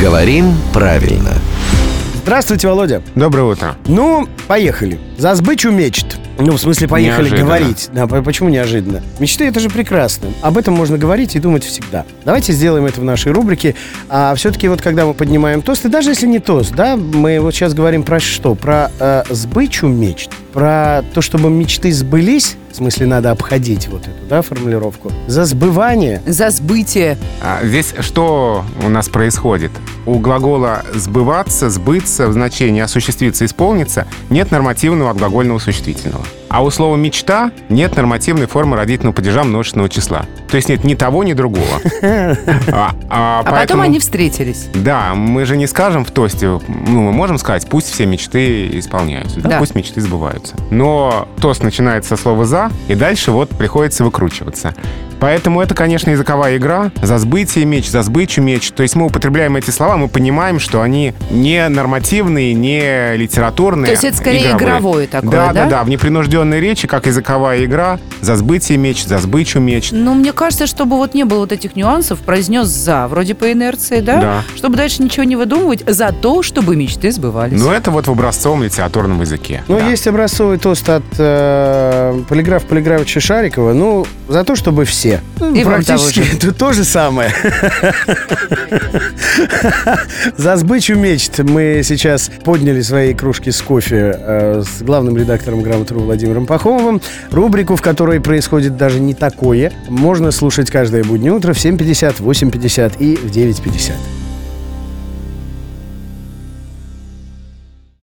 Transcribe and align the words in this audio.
Говорим 0.00 0.54
правильно. 0.72 1.32
Здравствуйте, 2.22 2.68
Володя. 2.68 3.02
Доброе 3.14 3.44
утро. 3.44 3.76
Ну, 3.86 4.26
поехали. 4.46 4.98
За 5.18 5.34
сбычу 5.34 5.70
мечт. 5.70 6.18
Ну, 6.38 6.52
в 6.52 6.58
смысле, 6.58 6.88
поехали 6.88 7.26
Неожиданно. 7.28 7.44
говорить. 7.46 7.90
Да, 7.92 8.06
по- 8.06 8.22
почему 8.22 8.48
неожиданно? 8.48 9.02
Мечты— 9.20 9.44
это 9.46 9.60
же 9.60 9.68
прекрасно. 9.68 10.28
Об 10.42 10.56
этом 10.58 10.74
можно 10.74 10.96
говорить 10.98 11.36
и 11.36 11.38
думать 11.38 11.64
всегда. 11.64 12.04
Давайте 12.24 12.52
сделаем 12.54 12.86
это 12.86 13.00
в 13.00 13.04
нашей 13.04 13.30
рубрике. 13.32 13.74
А 14.08 14.34
все-таки 14.34 14.68
вот 14.68 14.80
когда 14.82 15.04
мы 15.06 15.14
поднимаем 15.14 15.60
тост, 15.62 15.84
и 15.84 15.88
даже 15.88 16.10
если 16.10 16.26
не 16.26 16.38
тост, 16.40 16.74
да, 16.74 16.96
мы 16.96 17.38
вот 17.40 17.54
сейчас 17.54 17.74
говорим 17.74 18.02
про 18.02 18.18
что? 18.20 18.54
Про 18.54 18.90
э, 18.98 19.22
сбычу 19.30 19.86
мечт, 19.86 20.30
про 20.52 21.04
то, 21.12 21.20
чтобы 21.20 21.50
мечты 21.50 21.92
сбылись, 21.92 22.56
в 22.74 22.76
смысле, 22.76 23.06
надо 23.06 23.30
обходить 23.30 23.86
вот 23.88 24.02
эту, 24.02 24.26
да, 24.28 24.42
формулировку, 24.42 25.12
за 25.28 25.44
сбывание. 25.44 26.20
За 26.26 26.50
сбытие. 26.50 27.16
А 27.40 27.64
здесь 27.64 27.94
что 28.00 28.64
у 28.84 28.88
нас 28.88 29.08
происходит? 29.08 29.70
У 30.06 30.18
глагола 30.18 30.82
«сбываться», 30.92 31.70
«сбыться» 31.70 32.26
в 32.28 32.32
значении 32.32 32.82
«осуществиться», 32.82 33.44
«исполниться» 33.44 34.06
нет 34.28 34.50
нормативного 34.50 35.10
от 35.12 35.16
глагольного 35.18 35.58
существительного. 35.60 36.24
А 36.48 36.62
у 36.62 36.70
слова 36.70 36.96
«мечта» 36.96 37.50
нет 37.68 37.96
нормативной 37.96 38.46
формы 38.46 38.76
родительного 38.76 39.14
падежа 39.14 39.44
множественного 39.44 39.88
числа. 39.88 40.24
То 40.50 40.56
есть 40.56 40.68
нет 40.68 40.84
ни 40.84 40.94
того, 40.94 41.22
ни 41.24 41.32
другого. 41.32 41.64
А, 42.02 42.92
а 43.08 43.40
А 43.40 43.42
потом 43.42 43.54
поэтому- 43.54 43.82
они 43.82 43.98
встретились. 43.98 44.66
Да, 44.74 45.14
мы 45.14 45.44
же 45.46 45.56
не 45.56 45.66
скажем 45.66 46.04
в 46.04 46.10
тосте, 46.10 46.46
ну, 46.48 46.60
мы 47.02 47.12
можем 47.12 47.38
сказать, 47.38 47.66
пусть 47.68 47.90
все 47.90 48.06
мечты 48.06 48.78
исполняются, 48.78 49.40
да, 49.40 49.48
Да. 49.50 49.58
пусть 49.58 49.74
мечты 49.74 50.00
сбываются. 50.00 50.54
Но 50.70 51.28
тост 51.40 51.62
начинается 51.62 52.16
со 52.16 52.22
слова 52.22 52.44
«за», 52.44 52.63
и 52.88 52.94
дальше 52.94 53.30
вот 53.30 53.50
приходится 53.50 54.04
выкручиваться. 54.04 54.74
Поэтому 55.20 55.62
это, 55.62 55.74
конечно, 55.74 56.10
языковая 56.10 56.58
игра. 56.58 56.90
За 57.00 57.16
сбытие 57.16 57.64
меч, 57.64 57.88
за 57.88 58.02
сбычу 58.02 58.42
меч. 58.42 58.70
То 58.72 58.82
есть 58.82 58.94
мы 58.94 59.06
употребляем 59.06 59.56
эти 59.56 59.70
слова, 59.70 59.96
мы 59.96 60.08
понимаем, 60.08 60.58
что 60.58 60.82
они 60.82 61.14
не 61.30 61.66
нормативные, 61.68 62.52
не 62.52 63.16
литературные. 63.16 63.86
То 63.86 63.92
есть 63.92 64.04
это 64.04 64.16
скорее 64.16 64.50
игровые. 64.50 64.58
игровое 64.58 65.06
такое, 65.06 65.30
да? 65.30 65.46
да? 65.46 65.64
Да, 65.64 65.70
да, 65.70 65.84
в 65.84 65.88
непринужденной 65.88 66.60
речи, 66.60 66.86
как 66.86 67.06
языковая 67.06 67.64
игра. 67.64 67.98
За 68.20 68.36
сбытие 68.36 68.78
меч, 68.78 69.04
за 69.04 69.18
сбычу 69.18 69.60
меч. 69.60 69.90
Ну, 69.92 70.14
мне 70.14 70.32
кажется, 70.32 70.66
чтобы 70.66 70.96
вот 70.96 71.14
не 71.14 71.24
было 71.24 71.40
вот 71.40 71.52
этих 71.52 71.76
нюансов, 71.76 72.18
произнес 72.20 72.66
«за», 72.68 73.06
вроде 73.08 73.34
по 73.34 73.50
инерции, 73.50 74.00
да? 74.00 74.20
Да. 74.20 74.42
Чтобы 74.56 74.76
дальше 74.76 75.02
ничего 75.02 75.24
не 75.24 75.36
выдумывать, 75.36 75.84
за 75.86 76.12
то, 76.12 76.42
чтобы 76.42 76.76
мечты 76.76 77.10
сбывались. 77.10 77.60
Но 77.60 77.72
это 77.72 77.90
вот 77.90 78.06
в 78.06 78.10
образцовом 78.10 78.62
литературном 78.62 79.20
языке. 79.20 79.62
Ну, 79.68 79.78
да. 79.78 79.88
есть 79.88 80.06
образцовый 80.06 80.58
тост 80.58 80.88
от 80.88 81.02
э, 81.18 82.20
полиграфа 82.28 82.53
Полиграфовича 82.62 83.20
Шарикова. 83.20 83.72
Ну, 83.72 84.06
за 84.28 84.44
то, 84.44 84.54
чтобы 84.56 84.84
все. 84.84 85.20
Ну, 85.40 85.54
И 85.54 85.64
Практически 85.64 86.20
же. 86.20 86.36
это 86.36 86.52
то 86.54 86.72
же 86.72 86.84
самое. 86.84 87.32
За 90.36 90.56
сбычу 90.56 90.94
мечт 90.94 91.38
мы 91.40 91.82
сейчас 91.84 92.30
подняли 92.44 92.80
свои 92.82 93.14
кружки 93.14 93.50
с 93.50 93.60
кофе 93.60 94.16
э, 94.18 94.62
с 94.62 94.82
главным 94.82 95.16
редактором 95.16 95.62
«Грамотру» 95.62 96.00
Владимиром 96.00 96.46
Пахомовым. 96.46 97.00
Рубрику, 97.30 97.76
в 97.76 97.82
которой 97.82 98.20
происходит 98.20 98.76
даже 98.76 99.00
не 99.00 99.14
такое, 99.14 99.72
можно 99.88 100.30
слушать 100.30 100.70
каждое 100.70 101.04
буднее 101.04 101.32
утро 101.32 101.52
в 101.52 101.56
7.50, 101.56 102.22
8.50 102.22 102.94
и 102.98 103.16
в 103.16 103.30
9.50. 103.30 104.23